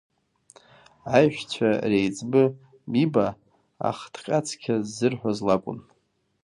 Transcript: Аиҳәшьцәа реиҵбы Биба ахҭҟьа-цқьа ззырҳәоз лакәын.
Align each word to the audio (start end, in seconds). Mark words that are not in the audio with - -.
Аиҳәшьцәа 1.15 1.69
реиҵбы 1.89 2.43
Биба 2.91 3.27
ахҭҟьа-цқьа 3.87 4.75
ззырҳәоз 4.85 5.37
лакәын. 5.47 5.79